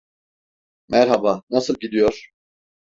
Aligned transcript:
Merhaba, 0.87 1.43
nasıl 1.49 1.75
gidiyor? 1.79 2.29